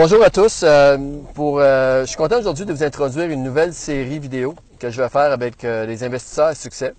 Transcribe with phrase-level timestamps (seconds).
[0.00, 0.62] Bonjour à tous.
[0.62, 0.96] Euh,
[1.40, 5.08] euh, je suis content aujourd'hui de vous introduire une nouvelle série vidéo que je vais
[5.08, 6.94] faire avec euh, les investisseurs à succès.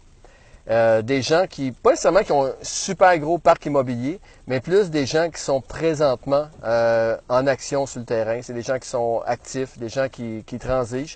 [0.67, 5.05] des gens qui, pas nécessairement qui ont un super gros parc immobilier, mais plus des
[5.05, 8.41] gens qui sont présentement en action sur le terrain.
[8.41, 11.15] C'est des gens qui sont actifs, des gens qui, transigent.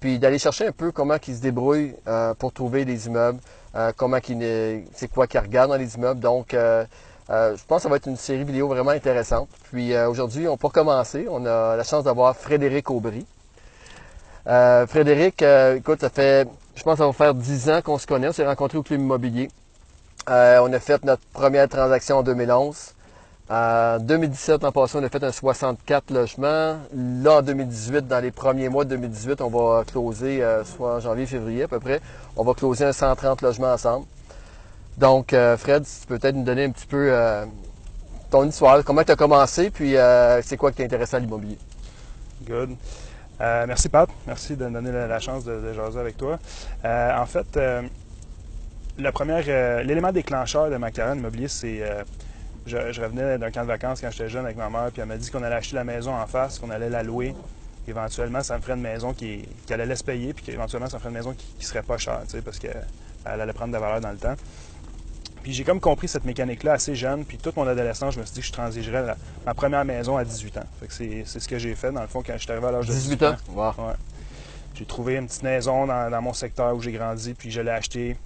[0.00, 1.94] Puis d'aller chercher un peu comment ils se débrouillent
[2.38, 3.40] pour trouver des immeubles,
[3.96, 6.20] comment c'est quoi qu'ils regardent dans les immeubles.
[7.32, 9.48] Euh, je pense que ça va être une série vidéo vraiment intéressante.
[9.70, 13.24] Puis euh, aujourd'hui, on, pour commencer, on a la chance d'avoir Frédéric Aubry.
[14.46, 15.42] Euh, Frédéric,
[15.76, 18.28] écoute, ça fait, je pense que ça va faire 10 ans qu'on se connaît.
[18.28, 19.48] On s'est rencontrés au Club Immobilier.
[20.28, 22.94] on a fait notre première transaction en 2011.
[23.50, 26.76] En 2017, en passant, on a fait un 64 logements.
[26.94, 31.26] Là, en 2018, dans les premiers mois de 2018, on va closer, soit en janvier,
[31.26, 32.00] février à peu près,
[32.36, 34.06] on va closer un 130 logements ensemble.
[34.98, 37.44] Donc, euh, Fred, si tu peux peut-être nous donner un petit peu euh,
[38.30, 41.58] ton histoire, comment tu as commencé, puis euh, c'est quoi qui t'intéressait à l'immobilier?
[42.46, 42.76] Good.
[43.40, 46.38] merci Pat, merci de me donner la, chance de, jaser avec toi.
[46.84, 47.58] en fait,
[48.98, 51.82] l'élément déclencheur de ma carrière immobilier, c'est
[52.66, 55.16] je, revenais d'un camp de vacances quand j'étais jeune avec ma mère, puis elle m'a
[55.16, 57.34] dit qu'on allait acheter la maison en face, qu'on allait la louer.
[57.88, 61.10] Éventuellement, ça me ferait une maison qui, allait laisser payer, puis qu'éventuellement, ça me ferait
[61.10, 62.84] une maison qui, ne serait pas chère, parce qu'elle
[63.24, 64.36] allait prendre de la valeur dans le temps.
[65.42, 67.24] Puis j'ai comme compris cette mécanique-là assez jeune.
[67.24, 70.24] Puis toute mon adolescence, je me suis dit que je transigerais ma première maison à
[70.24, 70.66] 18 ans.
[70.80, 72.72] Fait que c'est, ce que j'ai fait, dans le fond, quand je suis arrivé à
[72.72, 73.36] l'âge de 18, ans?
[73.54, 73.94] Ouais.
[74.74, 78.16] J'ai trouvé une petite maison dans, mon secteur où j'ai grandi, puis je l'ai acheté,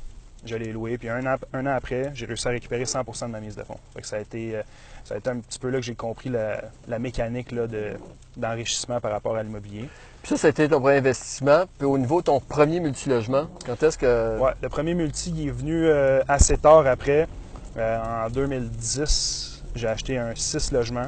[0.45, 0.99] je l'ai loué.
[0.99, 3.65] Puis un an, un an après, j'ai réussi à récupérer 100% de ma mise de
[3.65, 3.79] fonds.
[3.95, 4.63] Fait que ça a été, euh,
[5.05, 7.95] ça a été un petit peu là que j'ai compris la, mécanique là, de,
[8.37, 9.89] d'enrichissement par rapport à l'immobilier.
[10.27, 11.67] Puis ça, c'était ton premier investissement.
[11.79, 14.37] Puis au niveau de ton premier multilogement, quand est-ce que.
[14.41, 17.29] Oui, le premier multi il est venu euh, assez tard après.
[17.77, 21.07] Euh, en 2010, j'ai acheté un 6 logements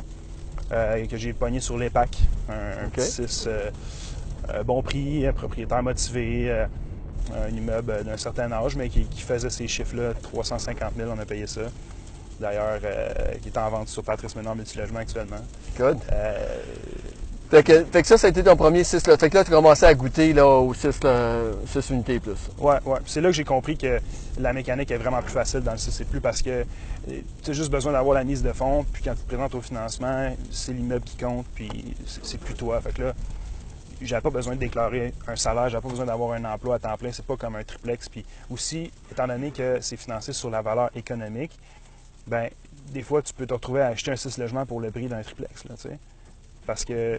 [0.71, 2.17] euh, que j'ai pogné sur l'EPAC.
[2.49, 3.49] Un, un 6
[4.65, 6.67] bon prix, propriétaire motivé,
[7.35, 11.49] un immeuble d'un certain âge, mais qui, faisait ces chiffres-là, 350 000, on a payé
[11.49, 11.63] ça
[12.39, 12.79] d'ailleurs,
[13.43, 15.41] qui est en vente sur Patrice Ménard Multilogement actuellement.
[15.77, 15.99] Good.
[17.51, 19.17] Fait que, que, ça, ça a été ton premier 6 là.
[19.17, 21.01] Fait que là, tu as commencé à goûter là, aux 6,
[21.91, 22.33] unités plus.
[22.59, 22.99] Ouais, ouais.
[23.07, 24.01] C'est là que j'ai compris que
[24.39, 26.67] la mécanique est vraiment plus facile dans le 6 plus parce que
[27.43, 29.63] tu as juste besoin d'avoir la mise de fonds, puis quand tu te présentes au
[29.63, 32.83] financement, c'est l'immeuble qui compte, puis c'est plus toi.
[32.83, 33.15] Fait que là,
[34.03, 36.99] j'avais pas besoin de déclarer un salaire, j'avais pas besoin d'avoir un emploi à temps
[36.99, 38.11] plein, c'est pas comme un triplex.
[38.11, 41.59] Puis aussi, étant donné que c'est financé sur la valeur économique,
[42.27, 42.51] ben
[42.93, 45.23] des fois, tu peux te retrouver à acheter un 6 logements pour le prix d'un
[45.23, 45.99] triplex, là, tu sais
[46.69, 47.19] parce que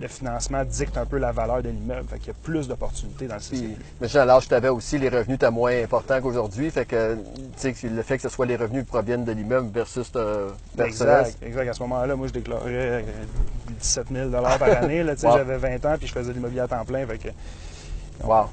[0.00, 2.06] le, financement dicte un peu la valeur de l'immeuble.
[2.10, 3.74] Fait qu'il y a plus d'opportunités dans le système.
[4.02, 6.70] Mais à l'âge tu avais aussi, les revenus étaient moins importants qu'aujourd'hui.
[6.70, 10.50] Fait que le fait que ce soit les revenus qui proviennent de l'immeuble versus euh,
[10.78, 11.68] Exact, exact.
[11.70, 13.02] À ce moment-là, moi, je déclarais
[13.80, 15.02] 17 000 par année.
[15.22, 17.06] J'avais 20 ans puis je faisais de l'immobilier à temps plein.
[17.06, 17.28] Fait que,
[18.24, 18.44] wow.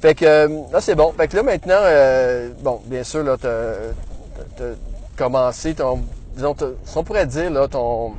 [0.00, 1.12] Fait que euh, là, c'est bon.
[1.12, 4.64] Fait que là, maintenant, euh, bon, bien sûr, là, tu as,
[5.14, 6.00] commencé ton.
[6.34, 6.56] Disons,
[6.96, 8.14] on pourrait dire, là, ton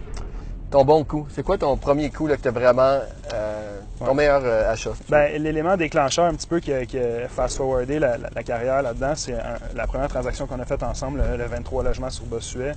[0.74, 1.28] ton bon coup.
[1.30, 3.00] C'est quoi ton premier coup là, que tu as vraiment.
[3.32, 4.94] Euh, ton meilleur euh, achat?
[5.08, 9.36] Ben, L'élément déclencheur un petit peu qui a, fast-forwardé la, carrière là-dedans, c'est
[9.76, 12.74] la première transaction qu'on a faite ensemble, le, 23 logements sur Bossuet.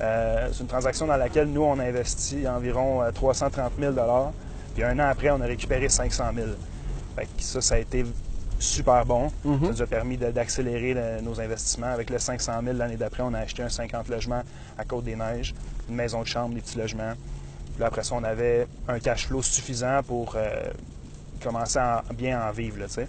[0.00, 3.92] Euh, c'est une transaction dans laquelle nous, on a investi environ 330 000
[4.74, 6.46] Puis un an après, on a récupéré 500 000
[7.18, 8.04] fait ça, ça a été
[8.58, 9.30] super bon.
[9.44, 9.64] Mm-hmm.
[9.64, 11.88] Ça nous a permis d'accélérer nos investissements.
[11.88, 14.42] Avec le 500 000 l'année d'après, on a acheté un 50 logements
[14.78, 15.54] à Côte-des-Neiges,
[15.88, 17.14] une maison de chambre, des petits logements.
[17.76, 20.48] Puis après ça, on avait un cash flow suffisant pour euh,
[21.42, 23.08] commencer à bien en vivre, tu sais.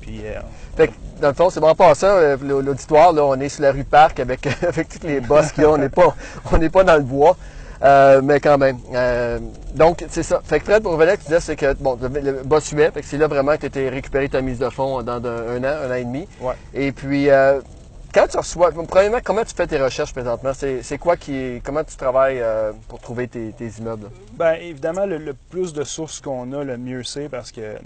[0.00, 0.40] Puis, euh,
[0.76, 2.06] fait que, dans le fond, c'est bon pas ça.
[2.06, 5.64] Euh, l'auditoire, là, on est sur la rue Parc avec, avec toutes les bosses qu'il
[5.64, 5.70] y a.
[5.70, 6.14] On n'est pas,
[6.52, 7.36] on pas dans le bois.
[7.82, 8.78] Euh, mais quand même.
[9.74, 10.40] Donc, c'est ça.
[10.42, 13.18] Fait que Fred, pour revenir, tu disais, c'est que, bon, le Bossuet, fait que c'est
[13.18, 15.94] là vraiment que tu étais récupéré ta mise de fonds dans un, an, un an
[15.94, 16.26] et demi.
[16.40, 16.54] Ouais.
[16.72, 17.60] Et puis, euh,
[18.16, 20.52] quand tu reçois, premièrement, comment tu fais tes recherches présentement?
[20.54, 22.42] C'est quoi qui comment tu travailles
[22.88, 24.10] pour trouver tes, immeubles?
[24.32, 27.76] Bien, évidemment, le, plus de sources qu'on a, le mieux c'est parce que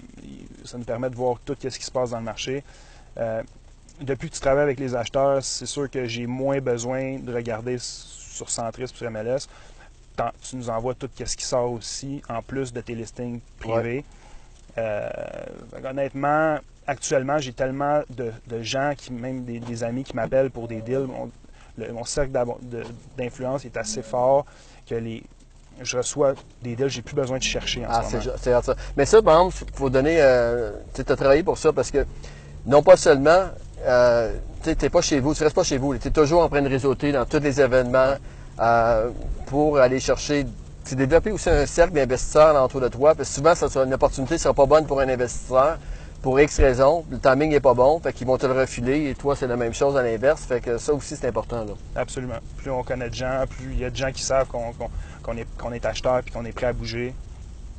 [0.63, 2.63] ça nous permet de voir tout ce qui se passe dans le marché.
[3.99, 7.75] depuis que tu travailles avec les acheteurs, c'est sûr que j'ai moins besoin de regarder
[7.79, 9.47] sur Centris, sur MLS
[10.41, 14.03] tu nous envoies tout ce qui sort aussi, en plus de tes listings privés.
[14.77, 15.09] Euh,
[15.83, 18.31] honnêtement, actuellement, j'ai tellement de,
[18.61, 21.07] gens, qui, même des, amis qui m'appellent pour des deals.
[21.07, 22.31] Mon, cercle
[23.17, 24.45] d'influence est assez fort
[24.87, 25.23] que les,
[25.81, 28.35] je reçois des deals, j'ai plus besoin de chercher en ah, ce moment.
[28.37, 28.75] C'est ça.
[28.97, 30.17] Mais ça, par exemple, il faut donner.
[30.19, 32.05] Euh, tu as travaillé pour ça parce que
[32.65, 33.49] non pas seulement.
[33.83, 35.97] Euh, tu n'es pas chez vous, tu restes pas chez vous.
[35.97, 38.15] Tu es toujours en train de réseauter dans tous les événements.
[38.59, 39.09] Euh,
[39.47, 40.45] pour aller chercher
[40.83, 43.15] c'est développer aussi un cercle d'investisseurs autour de toi.
[43.15, 45.77] Parce que souvent, ça sera une opportunité ne sera pas bonne pour un investisseur.
[46.21, 49.15] Pour X raisons, le timing n'est pas bon, fait qu'ils vont te le refiler et
[49.15, 50.43] toi, c'est la même chose à l'inverse.
[50.43, 51.65] Fait que ça aussi, c'est important.
[51.65, 51.73] Là.
[51.95, 52.35] Absolument.
[52.57, 55.47] Plus on connaît de gens, plus il y a de gens qui savent qu'on est,
[55.57, 57.15] qu'on est acheteur et qu'on est prêt à bouger,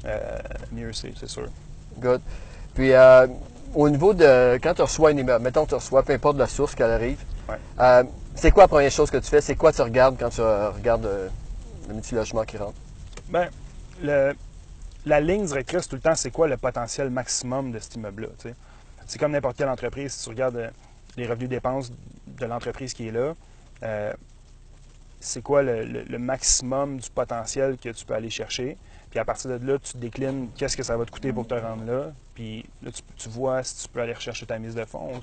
[0.06, 0.19] euh,
[0.73, 1.47] mieux c'est, c'est sûr.
[1.99, 2.21] Good.
[2.75, 3.29] Puis, euh,
[3.75, 6.49] au niveau de quand tu reçois une immeuble, mettons que tu reçois, peu importe la
[6.49, 7.23] source qu'elle arrive,
[7.79, 8.03] euh,
[8.35, 9.41] c'est quoi la première chose que tu fais?
[9.41, 11.09] C'est quoi tu regardes quand tu regardes
[11.87, 12.75] le multilogement qui rentre?
[13.29, 13.49] Bien,
[14.03, 14.35] le,
[15.07, 18.29] la ligne directrice tout le temps, c'est quoi le potentiel maximum de cet immeuble-là?
[19.07, 20.13] C'est comme n'importe quelle entreprise.
[20.13, 20.71] Si tu regardes euh,
[21.17, 21.93] les revenus dépenses
[22.27, 23.35] de l'entreprise qui est là,
[23.83, 24.13] euh,
[25.21, 28.77] c'est quoi le, maximum du potentiel que tu peux aller chercher?
[29.11, 31.55] Puis à partir de là, tu déclines qu'est-ce que ça va te coûter pour te
[31.55, 32.13] rendre là.
[32.35, 35.21] Puis là, tu, vois si tu peux aller rechercher ta mise de fonds,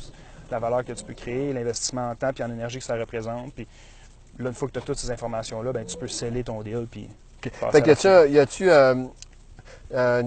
[0.51, 3.53] la valeur que tu peux créer, l'investissement en temps puis en énergie que ça représente.
[3.53, 3.67] Puis
[4.37, 6.87] là, une fois que tu as toutes ces informations-là, ben, tu peux sceller ton deal.
[6.89, 7.09] Puis
[7.41, 8.69] fait que y a-tu
[9.95, 10.23] un,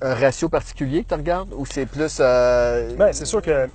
[0.00, 2.18] ratio particulier que tu regardes ou c'est plus.
[2.20, 2.94] Euh...
[2.94, 3.68] Bien, c'est sûr que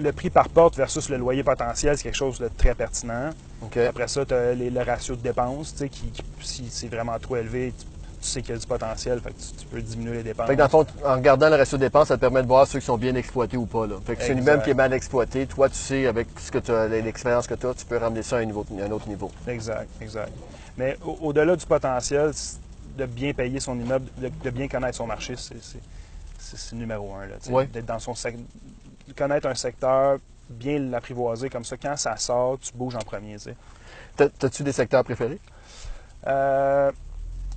[0.00, 3.30] le prix par porte versus le loyer potentiel, c'est quelque chose de très pertinent.
[3.88, 7.72] Après ça, tu as le ratio de dépenses, qui, qui, si c'est vraiment trop élevé,
[7.76, 7.86] tu,
[8.20, 10.46] sais qu'il y a du potentiel, fait que tu, peux diminuer les dépenses.
[10.46, 12.46] Fait que dans le fond, en regardant le ratio de dépenses, ça te permet de
[12.46, 13.86] voir ceux qui sont bien exploités ou pas.
[13.86, 13.96] Là.
[14.04, 17.54] Fait que immeuble qui est mal exploité, toi, tu sais, avec ce que l'expérience que
[17.54, 19.30] tu as, tu peux ramener ça à un, niveau, un autre niveau.
[19.46, 20.32] Exact, exact.
[20.76, 22.30] Mais au-delà du potentiel,
[22.98, 27.28] de bien payer son immeuble, de, bien connaître son marché, c'est numéro un.
[27.64, 28.14] D'être dans son
[29.16, 30.18] connaître un secteur,
[30.50, 31.76] bien l'apprivoiser comme ça.
[31.76, 33.36] Quand ça sort, tu bouges en premier.
[34.16, 35.38] T'as-tu des secteurs préférés?
[36.26, 36.90] Euh,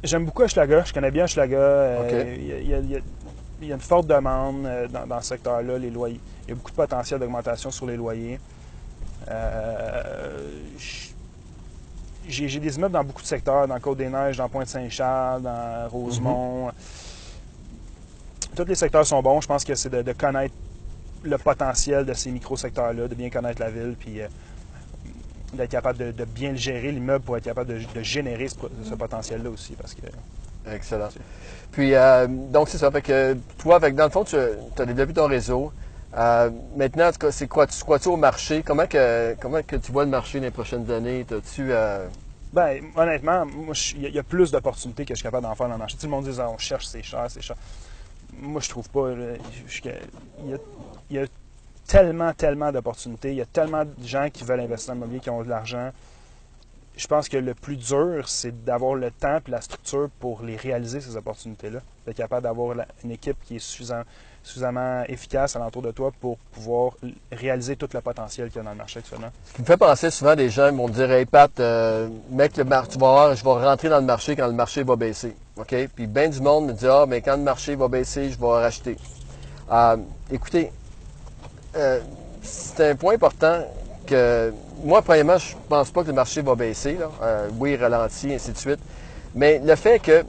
[0.03, 0.83] j'aime beaucoup Hochelaga.
[0.83, 1.57] Je connais bien Hochelaga.
[1.57, 2.95] Euh, il, y
[3.71, 5.77] a, une forte demande euh, dans, ce secteur-là.
[5.79, 6.19] Les loyers.
[6.43, 8.39] Il y a beaucoup de potentiel d'augmentation sur les loyers.
[12.31, 16.71] J'ai des immeubles dans beaucoup de secteurs, dans Côte-des-Neiges, dans Pointe-Saint-Charles, dans Rosemont.
[18.55, 19.41] Tous les secteurs sont bons.
[19.41, 20.53] Je pense que c'est de, connaître
[21.23, 24.27] le potentiel de ces micro-secteurs-là, de bien connaître la ville, puis euh,
[25.53, 29.73] d'être capable de, bien gérer, l'immeuble, pour être capable de, générer ce, potentiel-là aussi.
[29.73, 30.01] Parce que,
[30.69, 31.09] Excellent.
[31.71, 32.91] Puis, euh, donc, c'est ça.
[32.91, 35.71] Fait que toi, dans le fond, tu as développé ton réseau.
[36.17, 37.67] Euh, maintenant, c'est quoi?
[37.67, 38.63] Tu crois-tu au marché?
[38.65, 41.25] Comment que, comment que tu vois le marché dans les prochaines années?
[41.31, 41.71] As-tu.
[42.53, 43.45] Ben, honnêtement,
[43.95, 45.95] il y, a plus d'opportunités que je suis capable d'en faire dans le marché.
[45.97, 47.55] Tout le monde dit, on cherche, c'est cher, c'est cher.
[48.33, 49.11] Moi, je trouve pas.
[49.11, 50.59] Il
[51.09, 51.25] y a,
[51.87, 53.31] tellement, tellement d'opportunités.
[53.31, 55.91] Il y a tellement de gens qui veulent investir en immobilier, qui ont de l'argent.
[56.97, 60.57] Je pense que le plus dur, c'est d'avoir le temps et la structure pour les
[60.57, 61.79] réaliser, ces opportunités-là.
[62.05, 64.03] D'être capable d'avoir une équipe qui est suffisamment
[64.43, 66.93] suffisamment efficace alentour de toi pour pouvoir
[67.31, 69.29] réaliser tout le potentiel qu'il y a dans le marché actuellement.
[69.45, 72.57] Ce qui me fait penser souvent, des gens vont me dire Hey Pat, euh, mec,
[72.57, 74.95] le mar tu vas voir, je vais rentrer dans le marché quand le marché va
[74.95, 75.35] baisser.
[75.57, 75.75] OK?
[75.95, 78.47] Puis bien du monde me dit Ah, mais quand le marché va baisser, je vais
[78.47, 78.97] racheter.
[79.71, 79.97] Euh,
[80.31, 80.71] écoutez,
[81.75, 81.99] euh,
[82.41, 83.61] c'est un point important
[84.07, 84.53] que
[84.83, 86.97] moi, premièrement, je pense pas que le marché va baisser.
[86.97, 87.09] Là.
[87.59, 88.79] Oui, ralentit, ainsi de suite.
[89.35, 90.25] Mais le fait que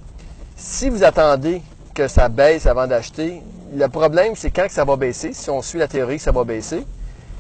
[0.56, 1.62] si vous attendez
[1.94, 3.42] que ça baisse avant d'acheter,
[3.74, 6.44] le problème, c'est quand ça va baisser, si on suit la théorie que ça va
[6.44, 6.86] baisser,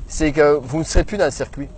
[0.08, 1.68] c'est que vous ne serez plus dans le circuit.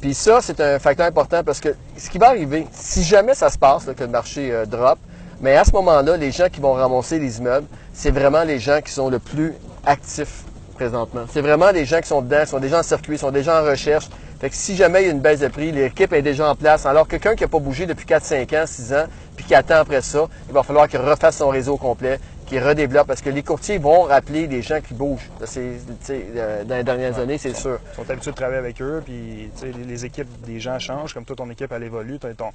[0.00, 3.48] Puis ça, c'est un facteur important parce que ce qui va arriver, si jamais ça
[3.48, 4.98] se passe, que le marché euh, drop,
[5.40, 8.80] mais à ce moment-là, les gens qui vont ramasser les immeubles, c'est vraiment les gens
[8.84, 9.54] qui sont le plus
[9.86, 11.24] actifs présentement.
[11.32, 14.08] C'est vraiment les gens qui sont dedans, sont déjà en circuit, sont déjà en recherche.
[14.40, 16.54] Fait que si jamais il y a une baisse de prix, l'équipe est déjà en
[16.54, 16.84] place.
[16.84, 19.76] Alors quelqu'un qui n'a pas bougé depuis 4, 5 ans, 6 ans, puis qui attend
[19.76, 23.06] après ça, il va falloir qu'il refasse son réseau complet, qui redéveloppe.
[23.06, 25.30] Parce que les courtiers vont rappeler les gens qui bougent.
[25.44, 25.78] C'est,
[26.10, 27.78] euh, dans les dernières années, c'est sûr.
[27.92, 29.50] Ils sont habitués de travailler avec eux, puis
[29.86, 31.14] les équipes des gens changent.
[31.14, 32.18] Comme toi, ton équipe, elle évolue.
[32.18, 32.50] Ton,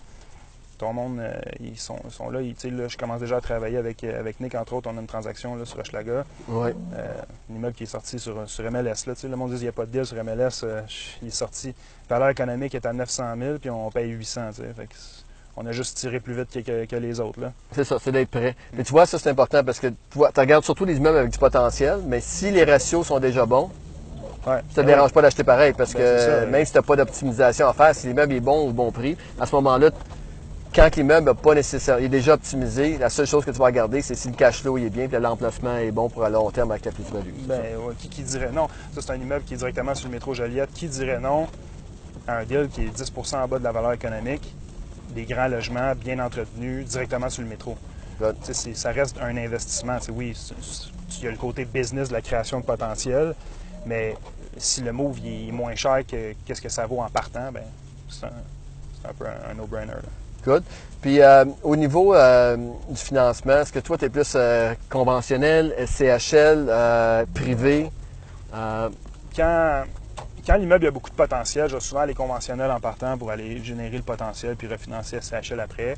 [0.77, 2.87] ton monde, euh, ils, sont, sont là, là.
[2.87, 4.89] Je commence déjà à travailler avec, euh, avec Nick, entre autres.
[4.91, 6.25] On a une transaction là, sur Hochelaga.
[6.47, 6.71] Oui.
[6.95, 9.05] un immeuble qui est sorti sur, sur MLS.
[9.07, 10.65] Là, le monde dit qu'il n'y a pas de deal sur MLS.
[11.21, 11.73] il est sorti.
[12.09, 14.51] La valeur économique est à 900 000, puis on paye 800.
[14.75, 14.87] Fait
[15.61, 17.39] on a juste tiré plus vite que, les autres.
[17.73, 18.55] C'est ça, c'est d'être prêt.
[18.73, 21.37] Mais tu vois, ça c'est important parce que tu, regardes surtout les immeubles avec du
[21.37, 23.69] potentiel, mais si les ratios sont déjà bons,
[24.45, 26.95] ça ne te dérange pas d'acheter pareil parce ben, que même si tu n'as pas
[26.95, 29.89] d'optimisation à faire, si l'immeuble est bon ou bon prix, à ce moment-là,
[30.73, 33.65] quand l'immeuble n'est pas nécessaire, il est déjà optimisé, la seule chose que tu vas
[33.65, 36.49] regarder, c'est si le cash flow est bien et l'emplacement est bon pour à long
[36.51, 37.33] terme avec la plus-value.
[37.47, 37.59] Ben,
[37.97, 38.67] qui, dirait non?
[38.95, 40.71] Ça, c'est un immeuble qui est directement sur le métro Joliette.
[40.73, 41.47] Qui dirait non
[42.27, 44.55] à un deal qui est 10% en bas de la valeur économique?
[45.09, 47.77] Des grands logements bien entretenus directement sur le métro.
[48.53, 49.97] Ça reste un investissement.
[50.11, 50.35] oui,
[51.17, 53.33] il y a le côté business de la création de potentiel,
[53.85, 54.15] mais
[54.57, 57.63] si le move est moins cher que qu'est-ce que ça vaut en partant, ben
[58.09, 59.93] c'est un, peu un, no-brainer.
[60.43, 60.63] Good.
[61.01, 62.57] Puis euh, au niveau euh,
[62.89, 67.89] du financement, est-ce que toi, tu es plus euh, conventionnel, SCHL, euh, privé?
[68.51, 69.83] Quand,
[70.45, 73.63] quand l'immeuble a beaucoup de potentiel, je vais souvent aller conventionnel en partant pour aller
[73.63, 75.95] générer le potentiel puis refinancer SCHL après.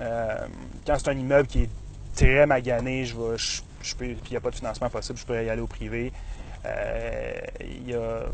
[0.00, 0.46] Euh,
[0.86, 1.70] quand c'est un immeuble qui est
[2.14, 5.24] très magané, je vais, je, peux, puis il n'y a pas de financement possible, je
[5.24, 6.12] pourrais y aller au privé.
[6.64, 8.24] Euh, Il y a,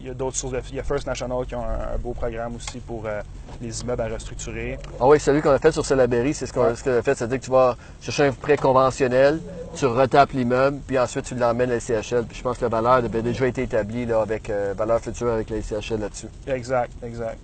[0.00, 0.60] il y a d'autres sources de.
[0.70, 3.20] Il y a First National qui ont un, un beau programme aussi pour euh,
[3.60, 4.78] les immeubles à restructurer.
[5.00, 6.74] Ah oui, celui qu'on a fait sur Salaberry, c'est ce qu'on Ouais.
[6.76, 9.40] ce qu'on a fait, c'est-à-dire que tu vas chercher un prêt conventionnel,
[9.74, 12.24] tu retapes l'immeuble, puis ensuite tu l'emmènes à la CHL.
[12.24, 15.28] Puis je pense que la valeur avait déjà été établie là, avec euh, valeur future
[15.32, 16.28] avec la CHL là-dessus.
[16.46, 17.38] Exact, exact.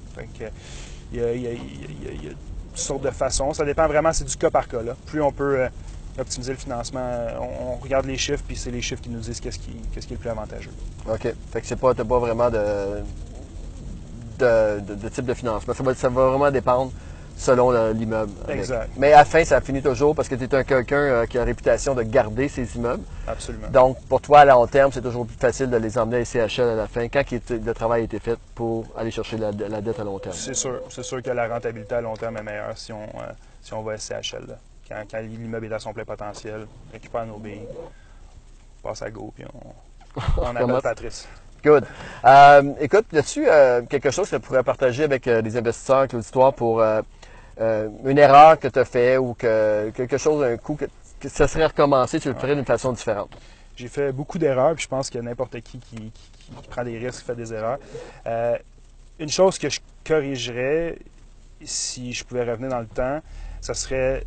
[1.12, 2.30] Y a, il y a
[2.70, 3.52] toutes sortes de façons.
[3.52, 4.82] Ça dépend vraiment, c'est du cas par cas.
[4.82, 4.94] Là.
[5.06, 5.68] Plus on peut euh,
[6.18, 9.20] optimiser le financement, euh, on, on regarde les chiffres, puis c'est les chiffres qui nous
[9.20, 10.70] disent qu'est-ce qui, est le plus avantageux.
[11.08, 11.20] OK.
[11.52, 12.58] Fait que c'est pas, pas vraiment de,
[14.38, 15.74] de, de- de type de financement.
[15.74, 16.92] Ça va, ça va vraiment dépendre
[17.36, 18.32] selon le- l'immeuble.
[18.48, 18.90] Exact.
[18.96, 21.36] Mais à la fin, ça finit toujours parce que tu es un quelqu'un euh, qui
[21.36, 23.02] a la réputation de garder ses immeubles.
[23.26, 23.68] Absolument.
[23.70, 26.68] Donc, pour toi, à long terme, c'est toujours plus facile de les emmener à CHL
[26.68, 29.98] à la fin, quand le travail a été fait pour aller chercher la, la dette
[29.98, 30.34] à long terme.
[30.36, 33.32] C'est sûr, c'est sûr que la rentabilité à long terme est meilleure si on, euh,
[33.62, 34.46] si on va SCHL.
[34.48, 34.58] là.
[34.88, 37.66] Quand, quand l'immeuble est à son plein potentiel, on récupère nos billes,
[38.82, 41.28] on passe à go, puis on, on appelle Patrice.
[41.64, 41.84] Good.
[42.26, 46.12] Euh, écoute, y a quelque chose que tu pourrais partager avec euh, les investisseurs, avec
[46.12, 47.00] l'auditoire pour euh,
[47.60, 50.84] euh, une erreur que tu as fait ou que quelque chose, un coup, que,
[51.18, 53.30] que ça serait recommencé, tu le ferais d'une façon différente?
[53.76, 56.12] J'ai fait beaucoup d'erreurs, puis je pense que n'importe qui qui, qui-
[56.60, 57.78] qui prend des risques fait des erreurs.
[58.26, 58.58] Euh,
[59.18, 60.98] une chose que je corrigerais,
[61.64, 63.20] si je pouvais revenir dans le temps,
[63.62, 64.24] ce serait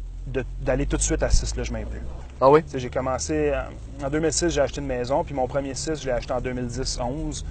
[0.61, 2.01] d'aller tout de suite à 6 logements et plus.
[2.39, 2.61] Ah oui?
[2.73, 3.53] J'ai commencé
[4.01, 6.39] en, en 2006, j'ai acheté une maison, puis mon premier 6, je l'ai acheté en
[6.41, 7.43] 2010-11.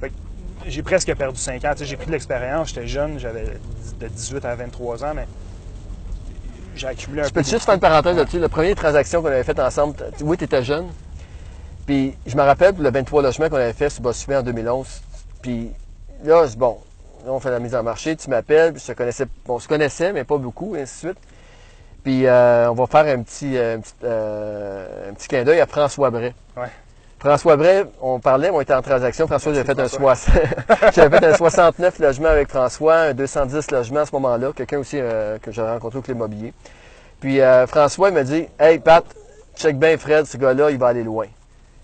[0.00, 0.14] Fait que
[0.66, 1.72] J'ai presque perdu 5 ans.
[1.80, 3.44] J'ai pris de l'expérience, j'étais jeune, j'avais
[4.00, 5.26] de 18 à 23 ans, mais
[6.76, 7.40] j'ai accumulé un Je peu.
[7.40, 8.38] peux juste faire une parenthèse là-dessus?
[8.38, 10.86] La première transaction qu'on avait faite ensemble, oui, tu étais jeune.
[11.86, 14.86] Puis je me rappelle le 23 logements qu'on avait fait sur Bossuet en 2011.
[15.42, 15.70] Puis
[16.24, 16.78] là, bon.
[17.26, 18.16] Là, on fait la mise en marché.
[18.16, 18.72] Tu m'appelles.
[18.72, 21.18] Puis je te connaissais, on se connaissait, mais pas beaucoup, et ainsi de suite.
[22.04, 25.60] Puis euh, on va faire un petit, euh, un petit, euh, un petit clin d'œil
[25.60, 26.32] à François Bray.
[26.56, 26.68] Ouais.
[27.18, 29.26] François Bray, on parlait, on était en transaction.
[29.26, 30.14] François, j'avais fait, un François.
[30.14, 34.52] soix- j'avais fait un 69 logements avec François, un 210 logements à ce moment-là.
[34.56, 36.54] Quelqu'un aussi euh, que j'avais rencontré au Clé Immobilier.
[37.20, 39.04] Puis euh, François, il m'a dit Hey Pat,
[39.54, 41.26] check bien Fred, ce gars-là, il va aller loin.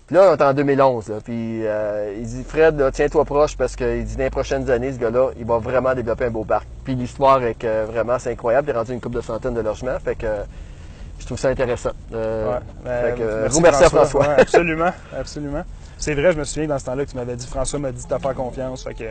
[0.07, 1.09] Puis là, on est en 2011.
[1.09, 4.93] Là, puis euh, il dit Fred, tiens-toi proche parce qu'il dit dans les prochaines années,
[4.93, 6.65] ce gars-là, il va vraiment développer un beau parc.
[6.85, 8.69] Puis l'histoire est que vraiment, c'est incroyable.
[8.69, 9.99] Il est rendu une couple de centaines de logements.
[9.99, 10.27] Fait que
[11.19, 11.91] je trouve ça intéressant.
[12.13, 14.21] Euh, Ouais, ben, fait que, merci, remercie à François.
[14.21, 15.63] Ouais, absolument, absolument.
[15.97, 18.05] C'est vrai, je me souviens dans ce temps-là que tu m'avais dit, François m'a dit
[18.07, 19.05] de te faire confiance, fait que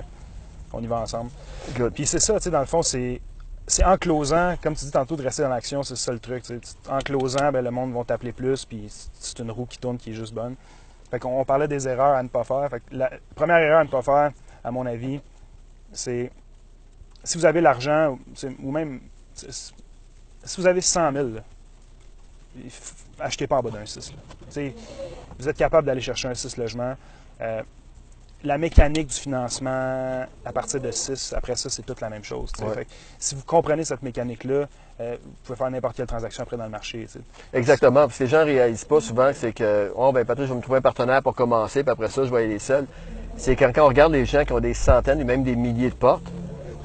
[0.72, 1.30] on y va ensemble.
[1.76, 1.92] Good.
[1.92, 3.20] Puis c'est ça, tu sais, dans le fond, c'est
[3.66, 6.44] c'est en closant, comme tu dis tantôt, de rester dans l'action, c'est ça le truc.
[6.44, 6.60] tu sais.
[6.60, 8.86] Tu- En closant, ben, le monde va t'appeler plus, puis
[9.18, 10.54] c'est une roue qui tourne qui est juste bonne.
[11.10, 12.68] Fait qu'on on parlait des erreurs à ne pas faire.
[12.90, 14.32] La première erreur à ne pas faire,
[14.64, 15.20] à mon avis,
[15.92, 16.30] c'est
[17.22, 18.18] si vous avez l'argent,
[18.62, 19.00] ou même
[19.34, 21.40] si vous avez 100 000, là,
[22.56, 24.12] il f- achetez pas en bas d'un 6.
[24.12, 24.16] là.
[24.48, 24.75] Tu sais,
[25.38, 26.94] Vous êtes capable d'aller chercher un 6 logements.
[27.40, 27.62] Euh,
[28.46, 32.52] la mécanique du financement à partir de 6, après ça, c'est toute la même chose.
[32.52, 32.68] tu sais.
[32.68, 32.74] Ouais.
[32.74, 34.66] Fait que si vous comprenez cette mécanique-là,
[35.00, 37.06] euh, vous pouvez faire n'importe quelle transaction après dans le marché.
[37.52, 38.06] Exactement.
[38.06, 40.54] Parce que les gens ne réalisent pas souvent, c'est que, oh, ben, peut-être je vais
[40.54, 42.86] me trouver un partenaire pour commencer, puis après ça, je vais y aller seul.
[43.36, 45.90] C'est quand, quand on regarde les gens qui ont des centaines et même des milliers
[45.90, 46.24] de portes,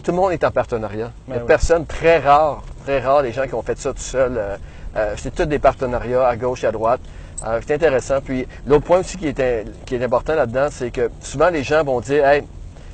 [0.03, 1.11] tout le monde est en partenariat.
[1.27, 1.47] Il n'y a Ben oui.
[1.47, 4.33] personne, très rare, très rare, les gens qui ont fait ça tout seul.
[4.35, 4.57] Euh,
[4.97, 6.99] euh, c'est tous des partenariats à gauche et à droite.
[7.45, 8.21] Euh, c'est intéressant.
[8.23, 11.63] Puis l'autre point aussi qui est, in- qui est important là-dedans, c'est que souvent les
[11.63, 12.43] gens vont dire, hey,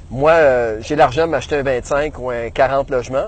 [0.10, 3.28] moi, euh, j'ai l'argent de m'acheter un 25 ou un 40 logements,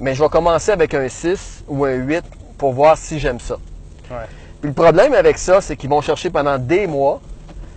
[0.00, 2.24] mais je vais commencer avec un 6 ou un 8
[2.56, 3.54] pour voir si j'aime ça.
[4.10, 4.16] Ouais.
[4.60, 7.20] Puis le problème avec ça, c'est qu'ils vont chercher pendant des mois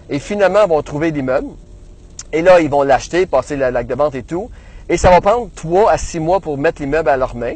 [0.10, 1.50] et finalement ils vont trouver l'immeuble.
[2.34, 4.50] Et là, ils vont l'acheter, passer la lac de vente et tout.
[4.90, 7.56] Et ça va prendre 3 à 6 mois pour mettre l'immeuble à leurs mains.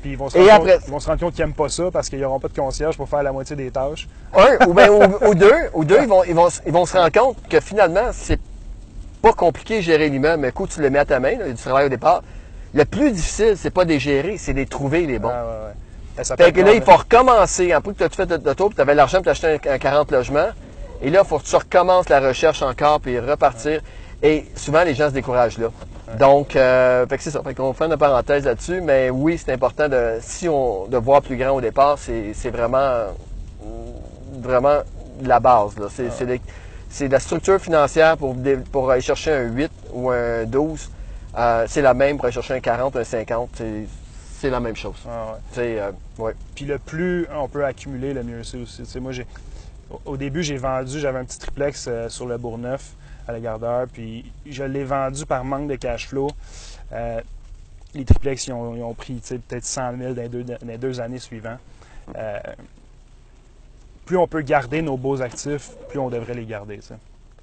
[0.00, 1.54] Puis ils vont, se Et rendre après- compte, ils vont se rendre compte qu'ils n'aiment
[1.54, 4.08] pas ça parce qu'ils n'auront pas de concierge pour faire la moitié des tâches.
[4.34, 6.96] Un ou, ben, ou, ou deux, ou deux ils, vont, ils, vont, ils vont se
[6.96, 8.40] rendre compte que finalement, c'est
[9.20, 10.40] pas compliqué de gérer l'immeuble.
[10.42, 11.88] Mais coup, tu le mets à ta main, là, il y a du travail au
[11.88, 12.22] départ.
[12.74, 15.30] Le plus difficile, c'est pas de les gérer, c'est de les trouver les bons.
[15.32, 15.66] Ah, ouais,
[16.18, 16.24] ouais.
[16.24, 17.72] Ça peut Fait que là, il faut recommencer.
[17.72, 19.78] Après que tu as fait de, tour, puis tu avais l'argent pour t'acheter un, un
[19.78, 20.48] 40 logements.
[21.00, 23.80] Et là, il faut que tu recommences la recherche encore, puis repartir.
[24.22, 25.68] Et souvent, les gens se découragent là.
[26.16, 27.42] Donc, euh, fait que c'est ça.
[27.42, 28.80] Fait qu'on fait une parenthèse là-dessus.
[28.80, 32.50] Mais oui, c'est important de, si on, de voir plus grand au départ, c'est c'est
[32.50, 33.06] vraiment,
[34.40, 34.78] vraiment
[35.22, 35.76] la base.
[35.78, 35.86] là.
[35.90, 36.40] C'est c'est les-
[36.90, 38.34] c'est la structure financière pour,
[38.72, 40.90] pour aller chercher un 8 ou un 12
[41.36, 43.50] euh, c'est la même pour aller chercher un 40, un 50.
[43.54, 43.86] c'est-
[44.40, 44.94] C'est la même chose.
[45.08, 45.78] Ah ouais.
[45.80, 46.32] Euh, ouais.
[46.54, 48.82] Puis le plus on peut accumuler, le mieux c'est aussi.
[49.00, 49.26] Moi, j'ai,
[49.90, 52.92] au- au début, j'ai vendu, j'avais un petit triplex euh, sur le Bourgneuf
[53.28, 56.30] à la Gardeur, puis je l'ai vendu par manque de cash flow.
[56.92, 57.20] Euh,
[57.94, 60.78] les triplex, ils ont, ils ont pris peut-être 100 000 dans les deux, dans les
[60.78, 61.58] deux années suivantes.
[62.16, 62.38] Euh,
[64.06, 66.80] plus on peut garder nos beaux actifs, plus on devrait les garder.
[66.80, 66.94] sais.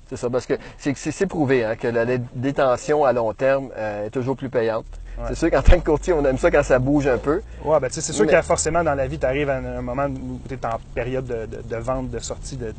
[0.10, 4.06] C'est ça, parce que c'est prouvé hein, que la dé- détention à long terme euh,
[4.06, 4.86] est toujours plus payante.
[5.18, 5.26] Ouais.
[5.30, 7.42] C'est sûr qu'en tant que courtier, on aime ça quand ça bouge un peu.
[7.64, 9.58] Ouais, ben, tu sais, c'est sûr Mais- que forcément, dans la vie, tu arrives à
[9.58, 12.74] un moment où tu es en période de, de- de vente, de sortie de.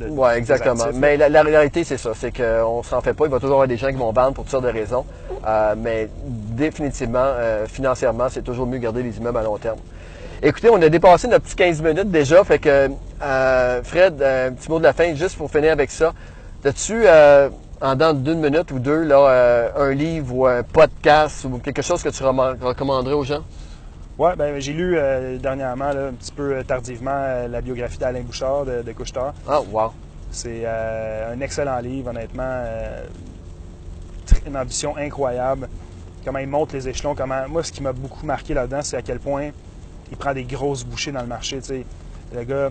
[0.00, 0.84] De- Oui, exactement.
[0.84, 0.98] actifs.
[1.00, 2.10] Mais la, la réalité, c'est ça.
[2.14, 3.26] C'est qu'on s'en fait pas.
[3.26, 5.04] Il va toujours y avoir des gens qui vont vendre pour toutes sortes de raisons.
[5.46, 9.78] Euh, mais définitivement, euh, financièrement, c'est toujours mieux de garder les immeubles à long terme.
[10.42, 12.42] Écoutez, on a dépassé notre petit 15 minutes déjà.
[12.44, 12.90] Fait que,
[13.22, 16.12] euh, Fred, un petit mot de la fin, juste pour finir avec ça.
[16.64, 17.04] As-tu,
[17.82, 22.02] en dans d'une minute ou deux, là, un livre ou un podcast ou quelque chose
[22.02, 23.42] que tu recommanderais aux gens?
[24.20, 27.96] Ouais, ben, j'ai lu euh, dernièrement, là, un petit peu euh, tardivement, euh, la biographie
[27.96, 29.32] d'Alain Bouchard de, de Couche-Tard.
[29.48, 29.92] Ah, wow.
[30.30, 32.42] C'est euh, un excellent livre, honnêtement.
[32.44, 33.06] euh,
[34.46, 35.70] une ambition incroyable.
[36.22, 37.14] Comment il monte les échelons.
[37.14, 37.48] Comment...
[37.48, 39.52] Moi, ce qui m'a beaucoup marqué là-dedans, c'est à quel point
[40.10, 41.58] il prend des grosses bouchées dans le marché.
[42.34, 42.68] Le gars,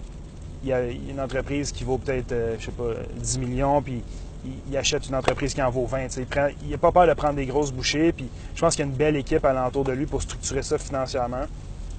[0.62, 4.04] il y a une entreprise qui vaut peut-être, je sais pas, 10 millions, puis
[4.46, 6.08] il, il achète une entreprise qui en vaut 20.
[6.08, 6.28] tu sais.
[6.64, 8.92] Il n'a pas peur de prendre des grosses bouchées, puis je pense qu'il y a
[8.92, 11.46] une belle équipe alentour de lui pour structurer ça financièrement.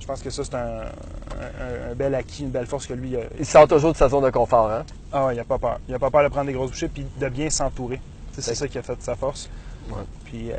[0.01, 3.17] Je pense que ça, c'est un, un- un bel acquis, une belle force que lui
[3.17, 4.85] a, Il sort toujours de sa zone de confort, hein?
[5.13, 5.79] ah, il n'a pas peur.
[5.89, 8.01] Il n'a pas peur de prendre des grosses bouchées puis de bien s'entourer.
[8.33, 9.49] C'est ça qui a fait sa force.
[9.91, 9.97] Ouais.
[10.25, 10.57] Puis euh,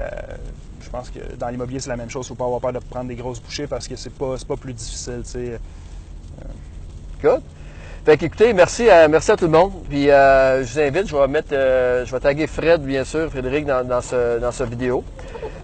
[0.82, 2.28] je pense que dans l'immobilier, c'est la même chose.
[2.28, 4.36] Il ne faut pas avoir peur de prendre des grosses bouchées parce que c'est pas,
[4.48, 5.22] pas plus difficile.
[5.24, 5.60] sais.
[7.22, 7.42] Good.
[8.04, 9.74] Fait qu'écoutez, merci à, merci à tout le monde.
[9.88, 13.30] Puis euh, je vous invite, je vais mettre, euh, je vais taguer Fred, bien sûr,
[13.30, 15.04] Frédéric, dans, dans ce, dans ce vidéo.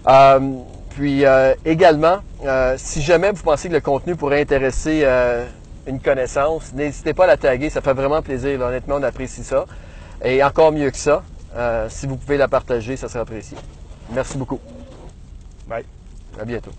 [0.08, 0.40] Euh,
[0.92, 5.46] puis euh, également, euh, si jamais vous pensez que le contenu pourrait intéresser euh,
[5.88, 8.60] une connaissance, n'hésitez pas à la taguer, ça fait vraiment plaisir.
[8.60, 8.68] là.
[8.68, 9.66] honnêtement, on apprécie ça.
[10.24, 11.24] Et encore mieux que ça,
[11.56, 13.58] euh, si vous pouvez la partager, ça sera apprécié.
[14.12, 14.60] Merci beaucoup.
[15.68, 15.86] Bye.
[16.40, 16.72] À bientôt.